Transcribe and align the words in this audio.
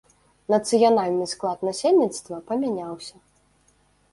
Нацыянальны 0.53 1.27
склад 1.33 1.59
насельніцтва 1.67 2.41
памяняўся. 2.51 3.15